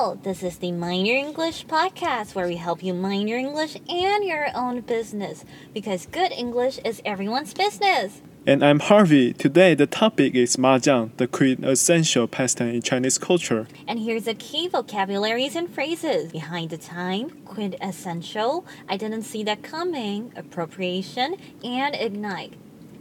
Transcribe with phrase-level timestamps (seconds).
[0.00, 3.76] Hello, this is the Mind Your English podcast where we help you mind your English
[3.86, 8.22] and your own business because good English is everyone's business.
[8.46, 9.34] And I'm Harvey.
[9.34, 13.68] Today the topic is mahjong, the quintessential pastime in Chinese culture.
[13.86, 19.62] And here's the key vocabularies and phrases behind the time, quintessential, I didn't see that
[19.62, 22.54] coming, appropriation, and ignite.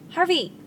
[0.09, 0.58] Harvey,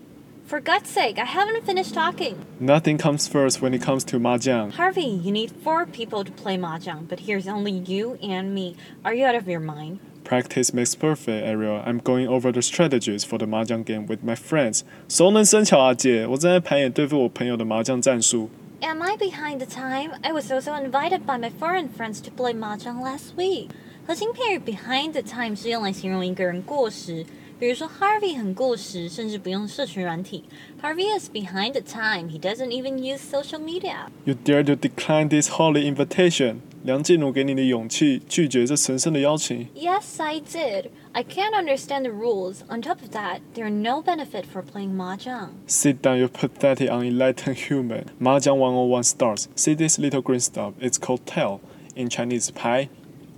[0.46, 2.36] for God's sake, I haven't finished talking.
[2.58, 4.72] Nothing comes first when it comes to mahjong.
[4.72, 8.76] Harvey, you need four people to play mahjong, but here's only you and me.
[9.04, 9.98] Are you out of your mind?
[10.24, 11.82] Practice makes perfect, Ariel.
[11.86, 14.84] I'm going over the strategies for the mahjong game with my friends.
[15.08, 18.50] 熟能生巧啊，姐，我正在排演对付我朋友的麻将战术。
[18.80, 20.12] Am I behind the time?
[20.22, 23.70] I was also invited by my foreign friends to play mahjong last week.
[24.06, 27.24] 核心片语 behind the time 是用来形容一个人过时，
[27.62, 30.44] 比如说 Harvey 很过时，甚至不用社群软体。
[30.80, 32.28] Harvey is behind the time.
[32.28, 34.08] He doesn't even use social media.
[34.24, 36.56] You dare to decline this holy invitation？
[36.84, 39.66] 梁静茹给你的勇气，拒绝这神圣的邀请。
[39.74, 40.90] Yes, I did.
[41.10, 42.58] I can't understand the rules.
[42.68, 45.48] On top of that, there are no benefit for playing mahjong.
[45.66, 48.04] Sit down, you pathetic, unenlightened human.
[48.20, 49.48] Mahjong 101 starts.
[49.56, 50.74] See this little green stuff?
[50.80, 51.60] It's called tail.
[51.96, 52.88] In Chinese, 牌。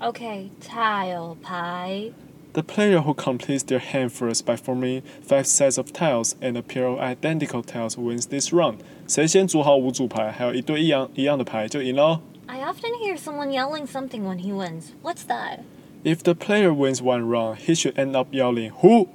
[0.00, 2.12] Okay, tile pie.
[2.54, 6.62] The player who completes their hand first by forming five sets of tiles and a
[6.62, 8.78] pair of identical tiles wins this round.
[9.06, 12.20] 谁先组好五组牌，还有一对一样一样的牌就赢喽。
[12.46, 14.86] I often hear someone yelling something when he wins.
[15.04, 15.60] What's that?
[16.02, 19.06] If the player wins one round, he should end up yelling "Who?"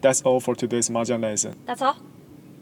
[0.00, 1.54] That's all for today's mahjong lesson.
[1.66, 1.96] That's all?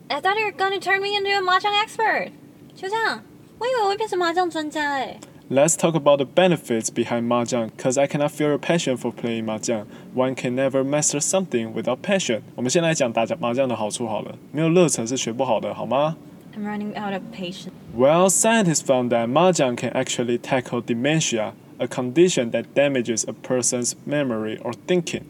[0.09, 2.31] I thought you were gonna turn me into a mahjong expert.
[2.75, 3.23] 就这样，
[3.59, 5.19] 我以为我会变成麻将专家哎。
[5.51, 9.45] Let's talk about the benefits behind mahjong, cause I cannot feel a passion for playing
[9.45, 9.85] mahjong.
[10.15, 12.41] One can never master something without passion.
[12.57, 16.17] 我们先来讲打麻将的好处好了，没有热忱是学不好的，好吗？
[16.57, 17.73] I'm running out of patience.
[17.95, 23.93] Well, scientists found that mahjong can actually tackle dementia, a condition that damages a person's
[24.07, 25.23] memory or thinking.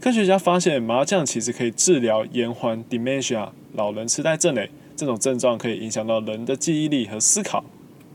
[0.00, 7.64] 科学家发现，麻将其实可以治疗延缓 dementia 老人痴呆症诶，这种症状可以影响到人的记忆力和思考。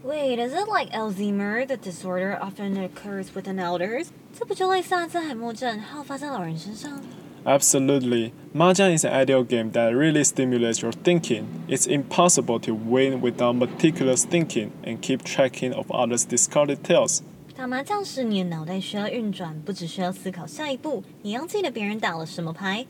[0.05, 1.67] Wait, is it like Alzheimer?
[1.67, 4.07] The disorder often occurs within elders.
[4.37, 7.01] 这不就类似阿兹海默症，好发在老人身上？
[7.43, 8.31] Absolutely.
[8.53, 11.45] Mahjong is an ideal game that really stimulates your thinking.
[11.67, 17.21] It's impossible to win without meticulous thinking and keep tracking of others' discarded tiles.
[17.55, 22.85] 打麻将时，你的脑袋需要运转，不只需要思考下一步，你要记得别人打了什么牌。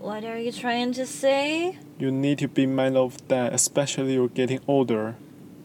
[0.00, 1.74] What are you trying to say?
[1.98, 5.14] You need to be mindful of that, especially you're getting older.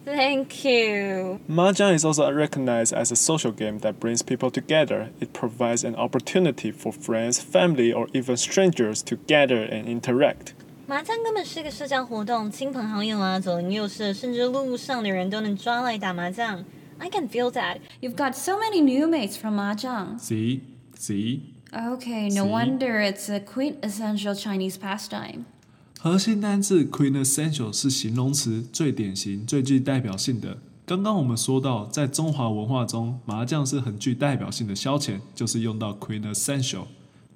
[0.06, 1.42] Thank you.
[1.50, 5.10] Mahjong is also recognized as a social game that brings people together.
[5.20, 10.54] It provides an opportunity for friends, family, or even strangers to gather and interact.
[10.88, 16.64] 麻将根本是个社交活动，亲朋好友啊，左邻右舍，甚至路上的人都能抓来打麻将。
[17.00, 17.80] I can feel that.
[18.00, 20.20] You've got so many new mates from mahjong.
[20.20, 20.62] See?
[20.98, 21.54] See?
[21.74, 22.50] Okay, no See?
[22.50, 25.46] wonder it's a quintessential Chinese pastime.
[26.02, 30.60] 核心单字 quintessential 是形容词，最典型、最具代表性的。
[30.86, 36.86] 刚刚我们说到，在中华文化中，麻将是很具代表性的消遣，就是用到 quintessential。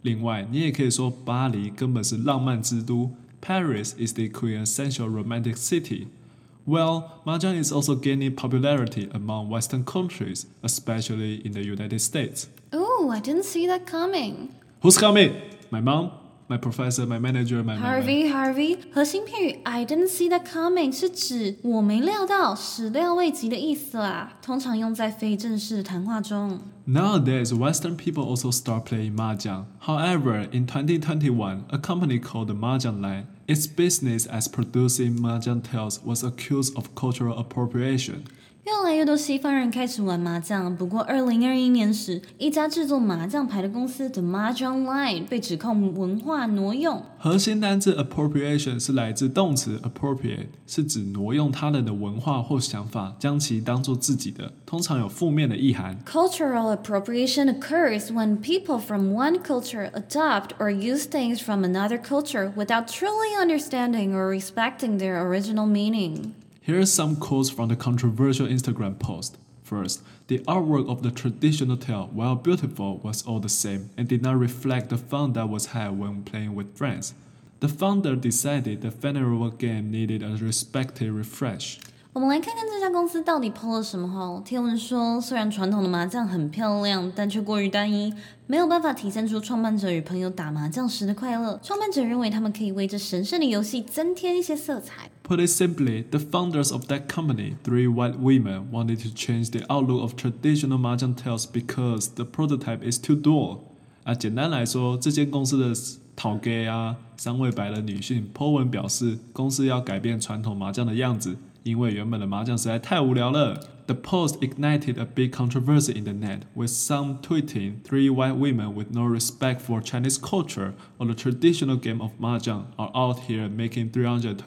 [0.04, 3.12] 另外，你也可以说巴黎根本是浪漫之都，
[3.42, 11.52] Paris is the quintessential romantic city。Well, mahjong is also gaining popularity among Western countries, especially in
[11.52, 12.46] the United States.
[12.72, 14.50] Oh, I didn't see that coming.
[14.82, 15.34] Who's coming?
[15.72, 16.12] My mom,
[16.48, 26.60] my professor, my manager, my my- my- Harvey, Harvey，核心片语 I didn't see that coming 是指我没料到、始料未及的意思啦，通常用在非正式谈话中。
[26.88, 29.64] Nowadays, Western people also start playing mahjong.
[29.86, 36.00] However, in 2021, a company called the Mahjong Line, its business as producing mahjong tales
[36.04, 38.24] was accused of cultural appropriation.
[38.67, 47.01] 越来越多西方人开始玩麻将，不过二零二一年时，一家制作麻将牌的公司 The Mahjong Line 被指控文化挪用。
[47.17, 55.97] 核心单字 appropriation 是来自动词 appropriate，是指挪用他人的文化或想法，将其当做自己的，通常有负面的意涵。
[56.05, 62.89] Cultural appropriation occurs when people from one culture adopt or use things from another culture without
[62.89, 66.33] truly understanding or respecting their original meaning.
[66.67, 69.39] Here are some quotes from the controversial Instagram post.
[69.63, 74.21] First, the artwork of the traditional tale, while beautiful, was all the same and did
[74.21, 77.15] not reflect the fun that was had when playing with friends.
[77.61, 81.79] The founder decided the venerable game needed a respected refresh.
[82.17, 84.43] 我们来看看这家公司到底 PO 了什么哈。
[84.43, 88.11] 贴文说，虽然传统的麻将很漂亮，但却过于单一，
[88.47, 91.61] 没有办法体现出创办者与朋友打麻将时的快乐。
[91.63, 95.11] 创办者认为他们可以为这神圣的游戏增添一些色彩。
[95.29, 100.01] Put it simply, the founders of that company, three white women, wanted to change the outlook
[100.01, 103.59] of traditional mahjong tables because the prototype is too dull.
[104.05, 105.79] 啊，简单来说，这间公司的
[106.17, 113.60] 讨 gay 啊，三位白人女性 po 文表示，公司要改变传统麻将的样子，因为原本的麻将实在太无聊了。
[113.88, 118.92] The post ignited a big controversy in the net, with some tweeting three white women with
[118.92, 123.90] no respect for Chinese culture or the traditional game of mahjong are out here making
[123.90, 124.46] $325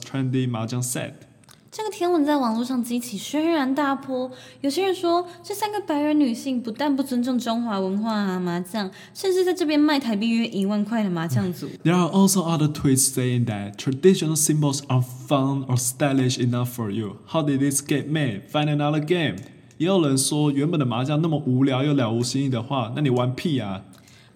[0.00, 1.26] trendy mahjong set.
[1.71, 4.31] 这个贴文在网络上激起轩然大波。
[4.61, 11.67] 有些人说，这三个白人女性不但不尊重中华文化啊麻将，甚至在这边卖台币约一万块的麻将组。
[11.83, 17.17] There are also other tweets saying that traditional symbols are fun or stylish enough for you.
[17.27, 18.49] How did this get made?
[18.51, 19.35] Find another game.
[19.77, 23.83] 也有人说，原本的麻将那么无聊又了无新意的话，那你玩屁啊！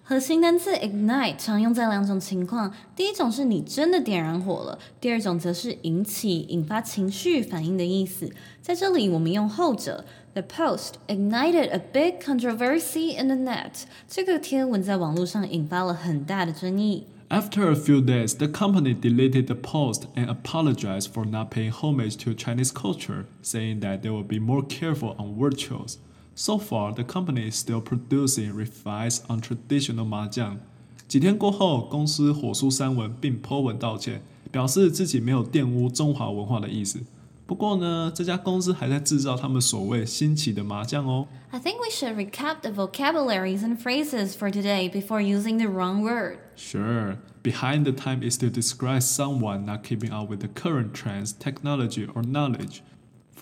[0.03, 8.31] 核心单字 ignite 常用在两种情况，第一种是你真的点燃火了，第二种则是引起、引发情绪反应的意思。
[8.61, 10.05] 在这里，我们用后者。
[10.33, 13.83] The post ignited a big controversy in the net。
[14.07, 17.07] 这个贴文在网络上引发了很大的争议。
[17.29, 22.33] After a few days, the company deleted the post and apologized for not paying homage to
[22.33, 25.97] Chinese culture, saying that they will be more careful on word choice.
[26.35, 30.59] So far, the company is still producing revised on traditional mahjong.
[31.07, 36.99] 几天过后，公司火速删文并 po 文道歉，表示自己没有玷污中华文化的意思。
[37.45, 41.27] 不过呢，这家公司还在制造他们所谓新奇的麻将哦。
[41.49, 46.03] I think we should recap the vocabularies and phrases for today before using the wrong
[46.03, 46.37] word.
[46.55, 51.33] Sure, behind the time is to describe someone not keeping up with the current trends,
[51.33, 52.83] technology, or knowledge.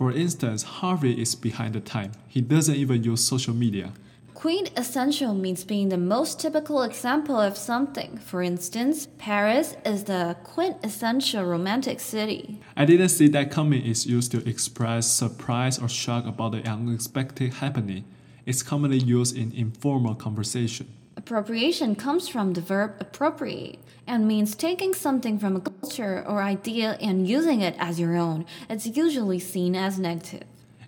[0.02, 2.10] For instance, Harvey is behind the time.
[2.26, 3.92] He doesn't even use social media.
[4.34, 8.18] Quintessential means being the most typical example of something.
[8.18, 12.60] For instance, Paris is the quintessential romantic city.
[12.76, 17.54] I didn't see that coming is used to express surprise or shock about the unexpected
[17.54, 18.04] happening.
[18.44, 20.88] It's commonly used in informal conversation.
[21.22, 23.78] Appropriation comes from the verb appropriate
[24.08, 28.44] and means taking something from a culture or idea and using it as your own.
[28.68, 30.42] It's usually seen as negative.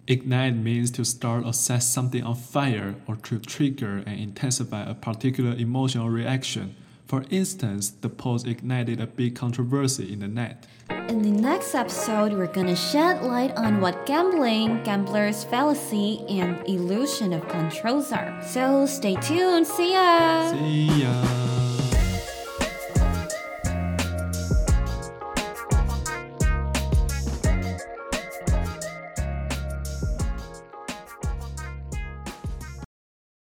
[0.09, 4.95] Ignite means to start or set something on fire or to trigger and intensify a
[4.95, 6.75] particular emotional reaction.
[7.07, 10.67] For instance, the post ignited a big controversy in the net.
[11.09, 17.35] In the next episode, we're gonna shed light on what gambling, gambler's fallacy, and illusion
[17.35, 18.41] of controls are.
[18.43, 19.67] So stay tuned.
[19.67, 20.53] See ya!
[20.53, 21.44] See ya!